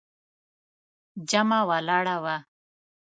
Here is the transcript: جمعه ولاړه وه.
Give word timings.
جمعه 1.29 1.59
ولاړه 1.69 2.15
وه. 2.23 2.35